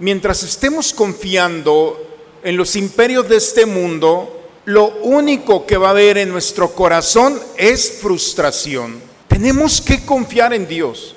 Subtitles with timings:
[0.00, 2.04] Mientras estemos confiando
[2.42, 7.38] en los imperios de este mundo, lo único que va a haber en nuestro corazón
[7.56, 9.00] es frustración.
[9.28, 11.14] Tenemos que confiar en Dios.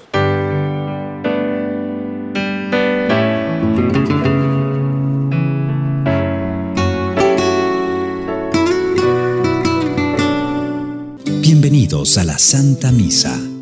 [11.41, 13.57] Bienvenidos a la Santa Misa.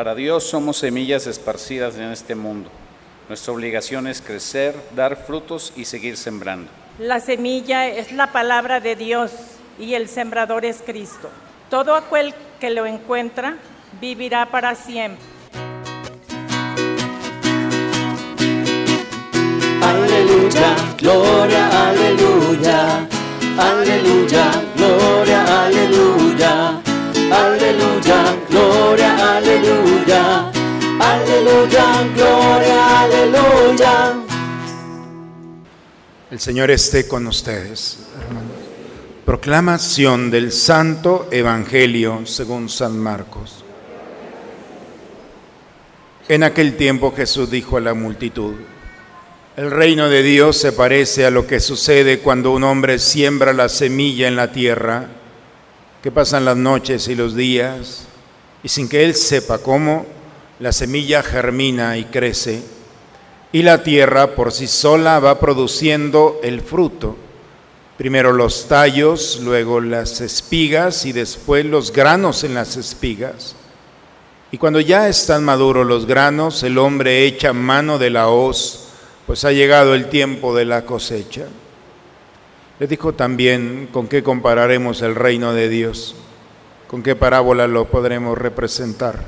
[0.00, 2.70] Para Dios somos semillas esparcidas en este mundo.
[3.28, 6.70] Nuestra obligación es crecer, dar frutos y seguir sembrando.
[6.98, 9.30] La semilla es la palabra de Dios
[9.78, 11.28] y el sembrador es Cristo.
[11.68, 13.58] Todo aquel que lo encuentra
[14.00, 15.22] vivirá para siempre.
[19.82, 23.06] Aleluya, gloria, aleluya.
[23.58, 25.49] Aleluya, gloria, aleluya.
[27.70, 30.50] Aleluya, gloria, aleluya.
[30.98, 34.18] Aleluya, gloria, aleluya.
[36.32, 38.50] El Señor esté con ustedes, hermanos.
[39.24, 43.64] Proclamación del Santo Evangelio según San Marcos.
[46.28, 48.54] En aquel tiempo Jesús dijo a la multitud,
[49.56, 53.68] el reino de Dios se parece a lo que sucede cuando un hombre siembra la
[53.68, 55.19] semilla en la tierra,
[56.02, 58.06] que pasan las noches y los días,
[58.62, 60.06] y sin que él sepa cómo,
[60.58, 62.62] la semilla germina y crece,
[63.52, 67.16] y la tierra por sí sola va produciendo el fruto.
[67.96, 73.56] Primero los tallos, luego las espigas y después los granos en las espigas.
[74.52, 78.88] Y cuando ya están maduros los granos, el hombre echa mano de la hoz,
[79.26, 81.46] pues ha llegado el tiempo de la cosecha.
[82.80, 86.14] Le dijo también con qué compararemos el reino de Dios,
[86.88, 89.22] con qué parábola lo podremos representar.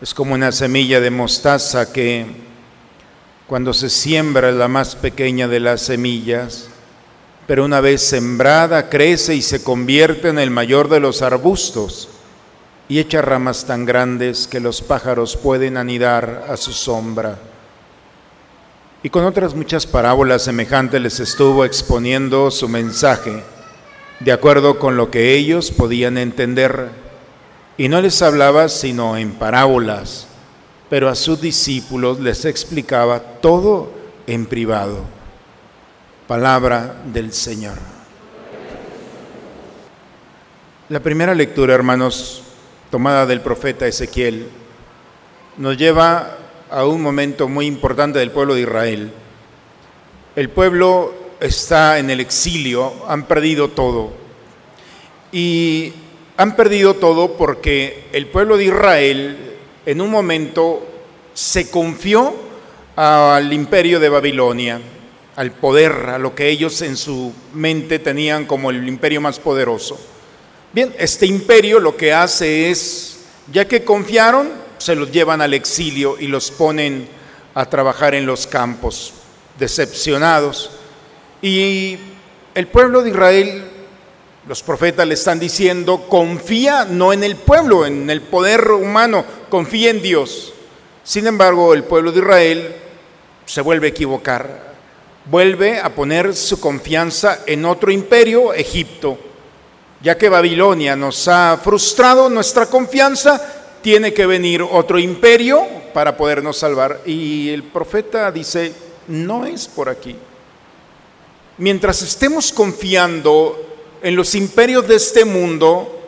[0.00, 2.26] Es como una semilla de mostaza que
[3.46, 6.66] cuando se siembra es la más pequeña de las semillas,
[7.46, 12.08] pero una vez sembrada crece y se convierte en el mayor de los arbustos
[12.88, 17.38] y echa ramas tan grandes que los pájaros pueden anidar a su sombra.
[19.02, 23.42] Y con otras muchas parábolas semejantes les estuvo exponiendo su mensaje,
[24.20, 26.90] de acuerdo con lo que ellos podían entender.
[27.76, 30.26] Y no les hablaba sino en parábolas,
[30.88, 33.92] pero a sus discípulos les explicaba todo
[34.26, 35.00] en privado.
[36.26, 37.76] Palabra del Señor.
[40.88, 42.42] La primera lectura, hermanos,
[42.90, 44.48] tomada del profeta Ezequiel,
[45.56, 46.38] nos lleva
[46.70, 49.12] a un momento muy importante del pueblo de Israel.
[50.34, 54.12] El pueblo está en el exilio, han perdido todo.
[55.32, 55.92] Y
[56.36, 59.54] han perdido todo porque el pueblo de Israel
[59.86, 60.86] en un momento
[61.34, 62.34] se confió
[62.96, 64.80] al imperio de Babilonia,
[65.36, 69.98] al poder, a lo que ellos en su mente tenían como el imperio más poderoso.
[70.72, 73.18] Bien, este imperio lo que hace es,
[73.52, 77.08] ya que confiaron, se los llevan al exilio y los ponen
[77.54, 79.14] a trabajar en los campos,
[79.58, 80.70] decepcionados.
[81.40, 81.98] Y
[82.54, 83.64] el pueblo de Israel,
[84.46, 89.90] los profetas le están diciendo, confía no en el pueblo, en el poder humano, confía
[89.90, 90.52] en Dios.
[91.02, 92.76] Sin embargo, el pueblo de Israel
[93.44, 94.74] se vuelve a equivocar,
[95.24, 99.18] vuelve a poner su confianza en otro imperio, Egipto.
[100.02, 106.56] Ya que Babilonia nos ha frustrado nuestra confianza, tiene que venir otro imperio para podernos
[106.56, 107.00] salvar.
[107.06, 108.72] Y el profeta dice,
[109.08, 110.16] no es por aquí.
[111.58, 113.62] Mientras estemos confiando
[114.02, 116.00] en los imperios de este mundo,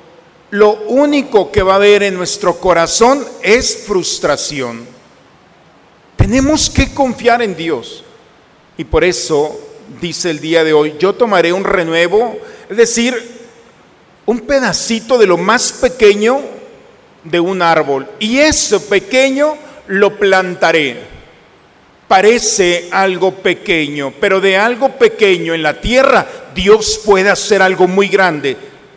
[0.51, 4.87] lo único que va a haber en nuestro corazón es frustración.
[6.17, 8.05] Tenemos que confiar en Dios.
[8.77, 9.59] Y por eso
[10.01, 12.37] dice el día de hoy, yo tomaré un renuevo,
[12.69, 13.39] es decir,
[14.27, 16.41] un pedacito de lo más pequeño
[17.25, 19.57] de un árbol y eso pequeño
[19.89, 21.19] lo plantaré.
[22.07, 28.09] Parece algo pequeño, pero de algo pequeño en la tierra Dios puede hacer algo muy
[28.09, 28.57] grande,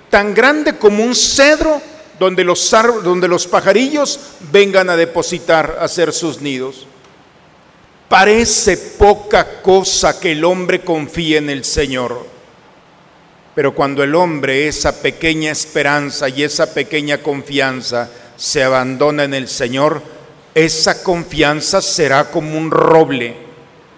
[0.09, 1.81] tan grande como un cedro
[2.17, 2.69] donde los,
[3.03, 4.19] donde los pajarillos
[4.51, 6.85] vengan a depositar, a hacer sus nidos.
[8.07, 12.25] Parece poca cosa que el hombre confíe en el Señor,
[13.55, 19.47] pero cuando el hombre esa pequeña esperanza y esa pequeña confianza se abandona en el
[19.47, 20.01] Señor,
[20.55, 23.35] esa confianza será como un roble,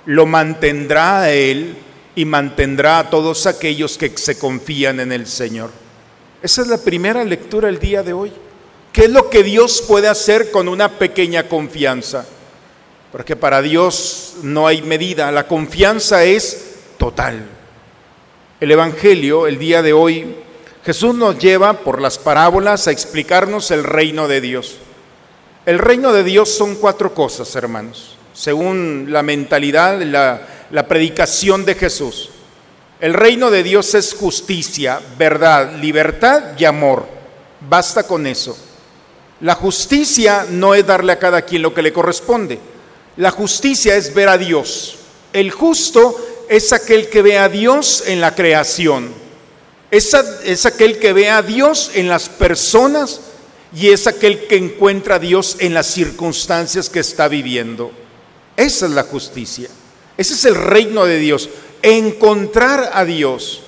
[0.05, 1.75] lo mantendrá a Él
[2.15, 5.71] y mantendrá a todos aquellos que se confían en el Señor.
[6.41, 8.31] Esa es la primera lectura el día de hoy.
[8.91, 12.25] ¿Qué es lo que Dios puede hacer con una pequeña confianza?
[13.13, 17.45] porque para Dios no hay medida, la confianza es total.
[18.63, 20.37] El Evangelio, el día de hoy,
[20.85, 24.77] Jesús nos lleva por las parábolas a explicarnos el reino de Dios.
[25.65, 31.75] El reino de Dios son cuatro cosas, hermanos, según la mentalidad, la, la predicación de
[31.75, 32.29] Jesús.
[33.01, 37.05] El reino de Dios es justicia, verdad, libertad y amor.
[37.67, 38.57] Basta con eso.
[39.41, 42.59] La justicia no es darle a cada quien lo que le corresponde.
[43.17, 44.99] La justicia es ver a Dios.
[45.33, 46.15] El justo
[46.55, 49.11] es aquel que ve a Dios en la creación.
[49.89, 50.13] Es,
[50.45, 53.21] es aquel que ve a Dios en las personas
[53.75, 57.91] y es aquel que encuentra a Dios en las circunstancias que está viviendo.
[58.55, 59.67] Esa es la justicia.
[60.15, 61.49] Ese es el reino de Dios.
[61.81, 63.63] Encontrar a Dios.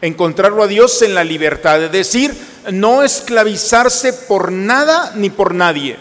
[0.00, 1.82] Encontrarlo a Dios en la libertad.
[1.82, 2.32] Es decir,
[2.70, 5.96] no esclavizarse por nada ni por nadie.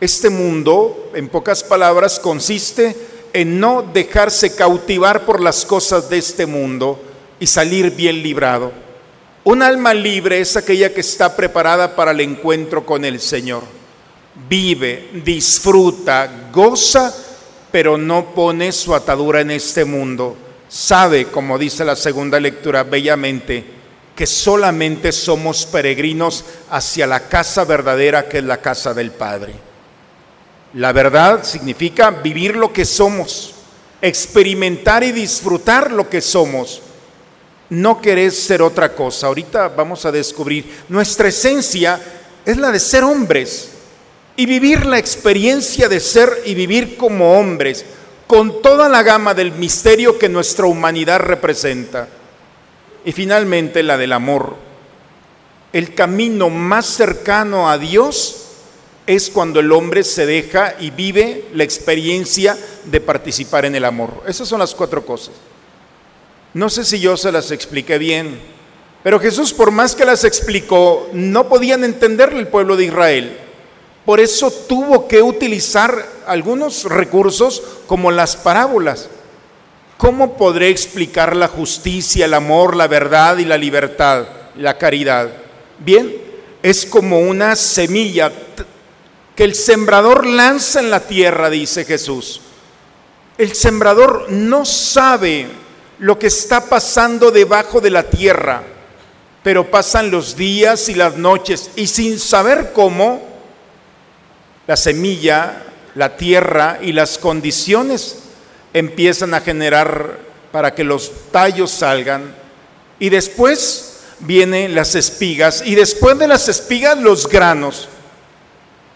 [0.00, 6.46] Este mundo, en pocas palabras, consiste en no dejarse cautivar por las cosas de este
[6.46, 7.02] mundo
[7.40, 8.72] y salir bien librado.
[9.42, 13.64] Un alma libre es aquella que está preparada para el encuentro con el Señor.
[14.48, 17.12] Vive, disfruta, goza,
[17.70, 20.36] pero no pone su atadura en este mundo.
[20.68, 23.64] Sabe, como dice la segunda lectura bellamente,
[24.14, 29.73] que solamente somos peregrinos hacia la casa verdadera que es la casa del Padre.
[30.74, 33.54] La verdad significa vivir lo que somos,
[34.02, 36.82] experimentar y disfrutar lo que somos.
[37.70, 39.28] No querés ser otra cosa.
[39.28, 42.00] Ahorita vamos a descubrir, nuestra esencia
[42.44, 43.70] es la de ser hombres
[44.36, 47.84] y vivir la experiencia de ser y vivir como hombres,
[48.26, 52.08] con toda la gama del misterio que nuestra humanidad representa.
[53.04, 54.56] Y finalmente la del amor.
[55.72, 58.43] El camino más cercano a Dios
[59.06, 64.22] es cuando el hombre se deja y vive la experiencia de participar en el amor.
[64.26, 65.34] Esas son las cuatro cosas.
[66.54, 68.40] No sé si yo se las expliqué bien,
[69.02, 73.38] pero Jesús, por más que las explicó, no podían entenderle el pueblo de Israel.
[74.06, 79.08] Por eso tuvo que utilizar algunos recursos como las parábolas.
[79.98, 85.30] ¿Cómo podré explicar la justicia, el amor, la verdad y la libertad, la caridad?
[85.78, 86.14] Bien,
[86.62, 88.32] es como una semilla
[89.34, 92.40] que el sembrador lanza en la tierra, dice Jesús.
[93.36, 95.48] El sembrador no sabe
[95.98, 98.62] lo que está pasando debajo de la tierra,
[99.42, 103.22] pero pasan los días y las noches y sin saber cómo,
[104.66, 105.62] la semilla,
[105.94, 108.18] la tierra y las condiciones
[108.72, 110.18] empiezan a generar
[110.52, 112.34] para que los tallos salgan.
[112.98, 117.88] Y después vienen las espigas y después de las espigas los granos.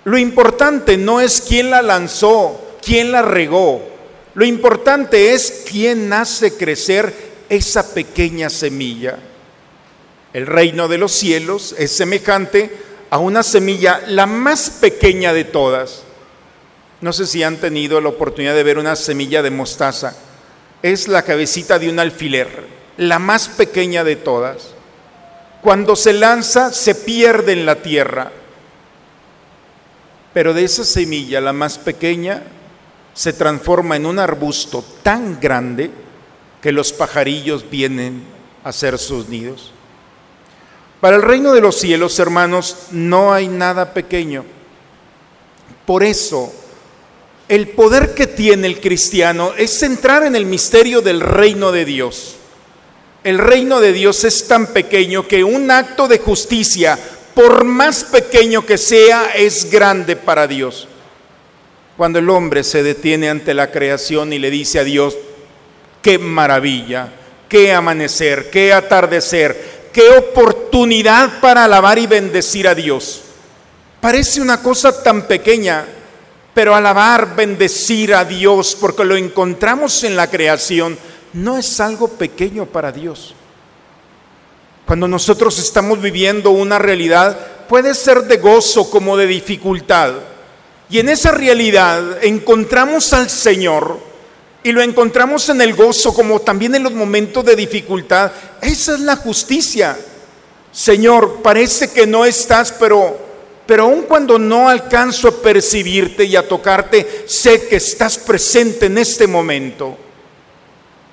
[0.08, 3.82] Lo importante no es quién la lanzó, quién la regó.
[4.34, 7.12] Lo importante es quién hace crecer
[7.48, 9.18] esa pequeña semilla.
[10.32, 12.70] El reino de los cielos es semejante
[13.10, 16.02] a una semilla, la más pequeña de todas
[17.00, 20.14] no sé si han tenido la oportunidad de ver una semilla de mostaza.
[20.82, 22.48] Es la cabecita de un alfiler,
[22.96, 24.70] la más pequeña de todas.
[25.62, 28.32] Cuando se lanza, se pierde en la tierra.
[30.32, 32.42] Pero de esa semilla, la más pequeña,
[33.14, 35.90] se transforma en un arbusto tan grande
[36.60, 38.22] que los pajarillos vienen
[38.64, 39.72] a hacer sus nidos.
[41.00, 44.44] Para el reino de los cielos, hermanos, no hay nada pequeño.
[45.86, 46.52] Por eso
[47.48, 52.36] el poder que tiene el cristiano es entrar en el misterio del reino de Dios.
[53.24, 56.98] El reino de Dios es tan pequeño que un acto de justicia,
[57.38, 60.88] por más pequeño que sea, es grande para Dios.
[61.96, 65.16] Cuando el hombre se detiene ante la creación y le dice a Dios,
[66.02, 67.12] qué maravilla,
[67.48, 73.22] qué amanecer, qué atardecer, qué oportunidad para alabar y bendecir a Dios.
[74.00, 75.86] Parece una cosa tan pequeña,
[76.52, 80.98] pero alabar, bendecir a Dios, porque lo encontramos en la creación,
[81.34, 83.36] no es algo pequeño para Dios.
[84.88, 90.14] Cuando nosotros estamos viviendo una realidad, puede ser de gozo como de dificultad.
[90.88, 94.00] Y en esa realidad encontramos al Señor
[94.62, 98.32] y lo encontramos en el gozo como también en los momentos de dificultad.
[98.62, 99.94] Esa es la justicia.
[100.72, 103.28] Señor, parece que no estás, pero
[103.66, 108.96] pero aun cuando no alcanzo a percibirte y a tocarte, sé que estás presente en
[108.96, 110.07] este momento.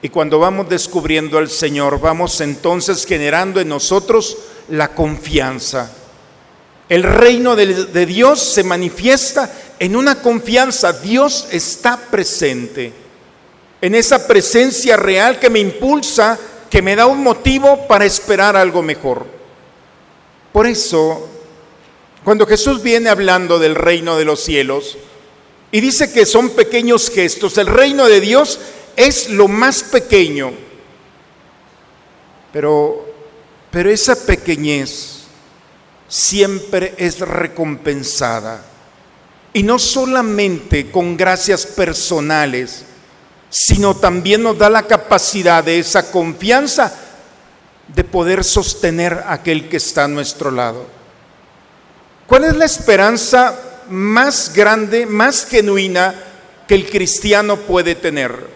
[0.05, 4.37] Y cuando vamos descubriendo al Señor, vamos entonces generando en nosotros
[4.69, 5.91] la confianza.
[6.87, 10.93] El reino de, Dios se manifiesta en una confianza.
[10.93, 12.93] Dios está presente.
[13.81, 16.37] En esa presencia real que me impulsa,
[16.69, 19.25] que me da un motivo para esperar algo mejor.
[20.53, 21.27] Por eso,
[22.23, 24.99] cuando Jesús viene hablando del reino de los cielos
[25.71, 28.59] y dice que son pequeños gestos, el reino de Dios
[28.95, 30.53] es lo más pequeño.
[32.51, 33.05] Pero,
[33.71, 35.23] pero esa pequeñez
[36.07, 38.63] siempre es recompensada.
[39.53, 42.83] Y no solamente con gracias personales,
[43.49, 46.93] sino también nos da la capacidad de esa confianza
[47.87, 50.85] de poder sostener a aquel que está a nuestro lado.
[52.27, 53.57] ¿Cuál es la esperanza
[53.89, 56.15] más grande, más genuina
[56.67, 58.55] que el cristiano puede tener?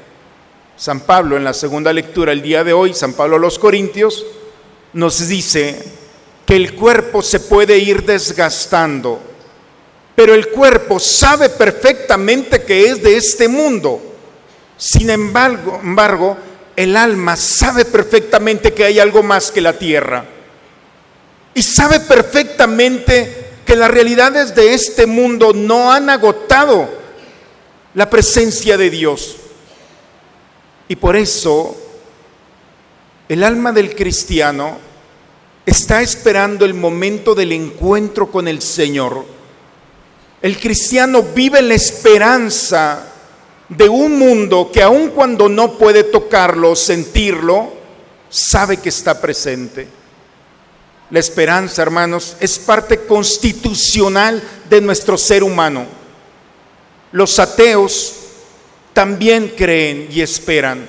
[0.79, 4.25] San Pablo en la segunda lectura el día de hoy, San Pablo a los Corintios,
[4.93, 5.77] nos dice
[6.45, 9.19] que el cuerpo se puede ir desgastando,
[10.15, 14.01] pero el cuerpo sabe perfectamente que es de este mundo.
[14.77, 16.37] Sin embargo, embargo,
[16.77, 20.23] el alma sabe perfectamente que hay algo más que la tierra.
[21.55, 26.89] Y sabe perfectamente que las realidades de este mundo no han agotado
[27.95, 29.38] la presencia de Dios.
[30.89, 31.77] Y por eso
[33.29, 34.79] el alma del cristiano
[35.63, 39.23] está esperando el momento del encuentro con el Señor.
[40.41, 43.05] El cristiano vive la esperanza
[43.69, 47.71] de un mundo que aun cuando no puede tocarlo, sentirlo,
[48.27, 49.87] sabe que está presente.
[51.11, 55.85] La esperanza, hermanos, es parte constitucional de nuestro ser humano.
[57.11, 58.18] Los ateos
[58.93, 60.87] también creen y esperan,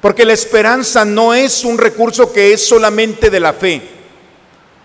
[0.00, 3.82] porque la esperanza no es un recurso que es solamente de la fe.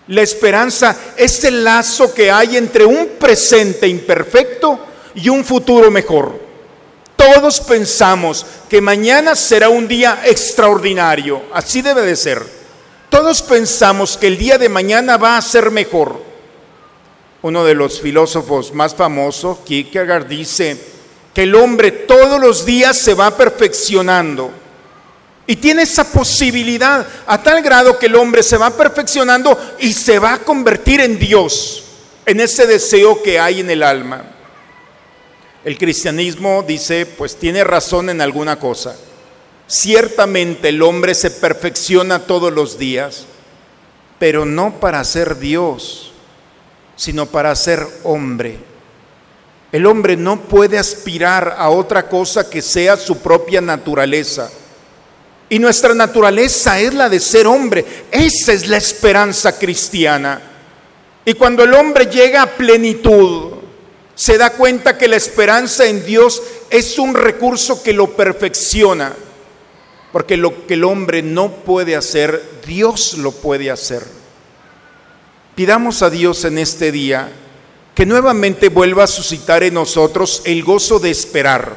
[0.08, 4.78] La esperanza es el lazo que hay entre un presente imperfecto
[5.14, 6.40] y un futuro mejor.
[7.16, 12.44] Todos pensamos que mañana será un día extraordinario, así debe de ser.
[13.08, 16.20] Todos pensamos que el día de mañana va a ser mejor.
[17.42, 20.91] Uno de los filósofos más famosos, Kierkegaard, dice
[21.34, 24.50] que el hombre todos los días se va perfeccionando.
[25.46, 30.18] Y tiene esa posibilidad a tal grado que el hombre se va perfeccionando y se
[30.18, 31.84] va a convertir en Dios,
[32.26, 34.24] en ese deseo que hay en el alma.
[35.64, 38.96] El cristianismo dice, pues tiene razón en alguna cosa.
[39.66, 43.26] Ciertamente el hombre se perfecciona todos los días,
[44.18, 46.12] pero no para ser Dios,
[46.96, 48.71] sino para ser hombre.
[49.72, 54.50] El hombre no puede aspirar a otra cosa que sea su propia naturaleza.
[55.48, 57.84] Y nuestra naturaleza es la de ser hombre.
[58.10, 60.42] Esa es la esperanza cristiana.
[61.24, 63.52] Y cuando el hombre llega a plenitud,
[64.14, 69.14] se da cuenta que la esperanza en Dios es un recurso que lo perfecciona,
[70.12, 74.02] porque lo que el hombre no puede hacer, Dios lo puede hacer.
[75.54, 77.30] Pidamos a Dios en este día
[77.94, 81.76] que nuevamente vuelva a suscitar en nosotros el gozo de esperar.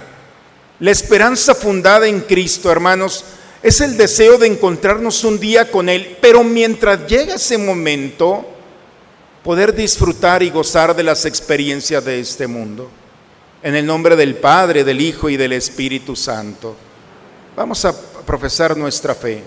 [0.80, 3.24] La esperanza fundada en Cristo, hermanos,
[3.64, 8.46] es el deseo de encontrarnos un día con Él, pero mientras llega ese momento,
[9.44, 12.90] poder disfrutar y gozar de las experiencias de este mundo.
[13.64, 16.76] En el nombre del Padre, del Hijo y del Espíritu Santo.
[17.56, 17.96] Vamos a
[18.26, 19.42] profesar nuestra fe.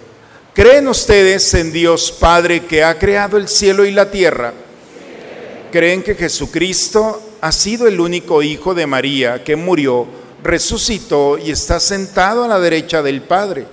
[0.54, 4.52] ¿Creen ustedes en Dios Padre que ha creado el cielo y la tierra?
[5.70, 10.06] ¿Creen que Jesucristo ha sido el único Hijo de María que murió,
[10.42, 13.66] resucitó y está sentado a la derecha del Padre?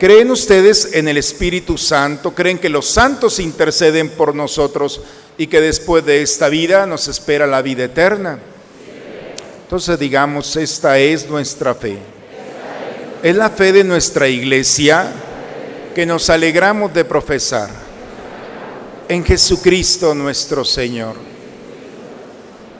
[0.00, 2.34] ¿Creen ustedes en el Espíritu Santo?
[2.34, 5.00] ¿Creen que los santos interceden por nosotros
[5.36, 8.40] y que después de esta vida nos espera la vida eterna?
[9.62, 11.98] Entonces digamos, esta es nuestra fe.
[13.22, 15.12] Es la fe de nuestra iglesia
[15.94, 17.87] que nos alegramos de profesar
[19.08, 21.16] en Jesucristo nuestro Señor.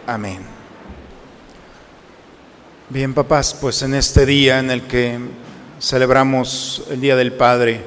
[0.06, 0.40] Amén.
[2.90, 5.18] Bien, papás, pues en este día en el que
[5.80, 7.82] celebramos el Día del Padre,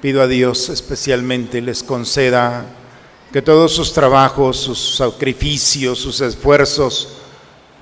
[0.00, 2.66] pido a Dios especialmente les conceda
[3.32, 7.16] que todos sus trabajos, sus sacrificios, sus esfuerzos,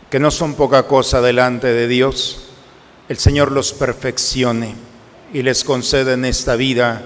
[0.09, 2.45] que no son poca cosa delante de Dios,
[3.09, 4.75] el Señor los perfeccione
[5.35, 7.03] y les conceda en esta vida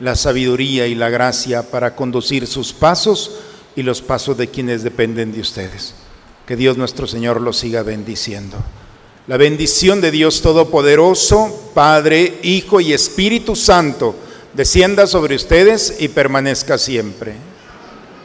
[0.00, 3.32] la sabiduría y la gracia para conducir sus pasos
[3.74, 5.94] y los pasos de quienes dependen de ustedes.
[6.46, 8.56] Que Dios nuestro Señor los siga bendiciendo.
[9.26, 14.14] La bendición de Dios Todopoderoso, Padre, Hijo y Espíritu Santo,
[14.54, 17.34] descienda sobre ustedes y permanezca siempre.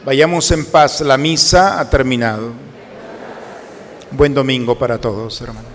[0.04, 2.52] Vayamos en paz, la misa ha terminado.
[4.12, 5.73] Buen domingo para todos, hermanos.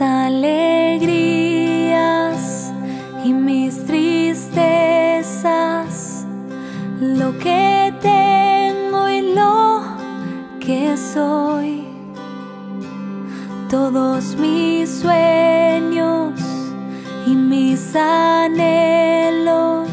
[0.00, 1.10] Alegrías
[3.24, 4.64] y mis tristezas,
[7.00, 9.82] lo que tengo y lo
[10.58, 11.84] que soy,
[13.68, 16.40] todos mis sueños
[17.26, 19.88] y mis anhelos,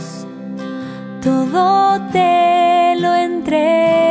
[1.22, 4.07] todo te lo entrego,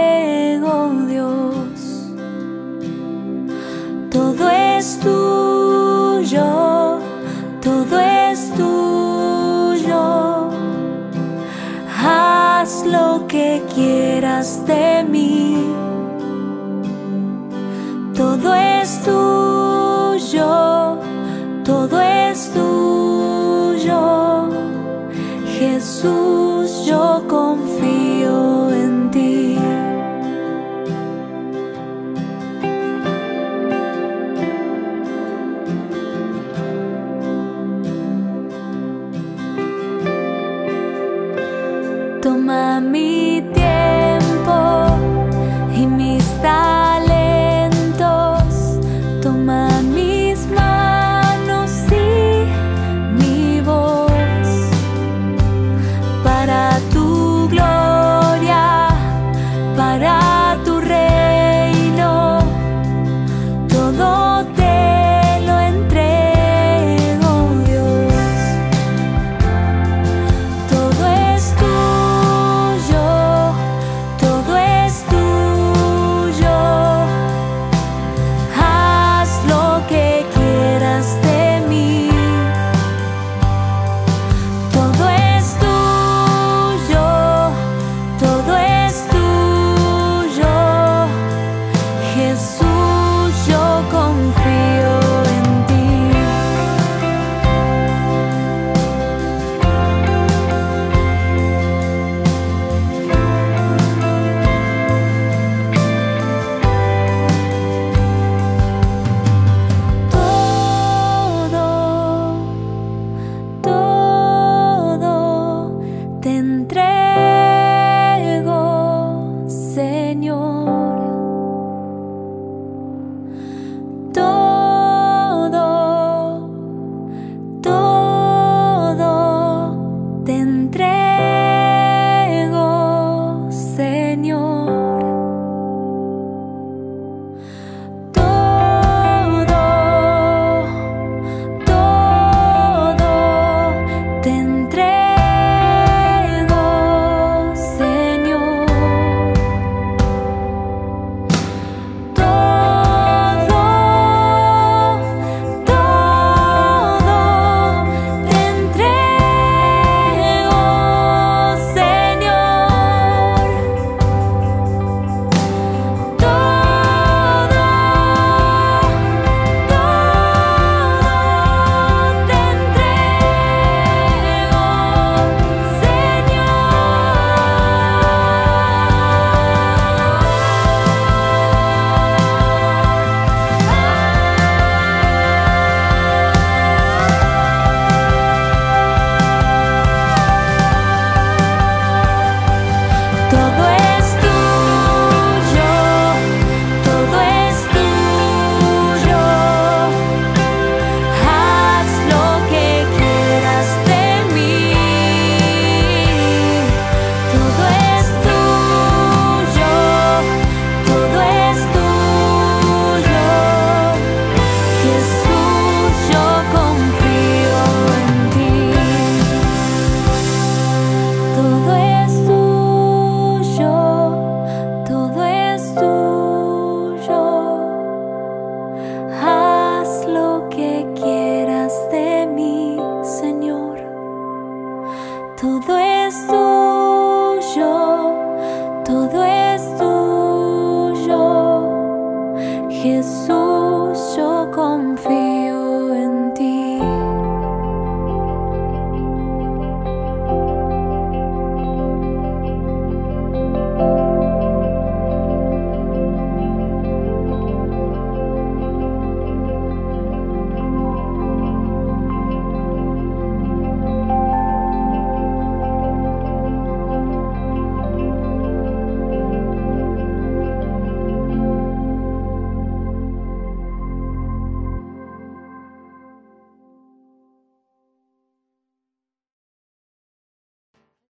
[13.36, 15.58] que quieras de mí.
[18.16, 18.75] Todo es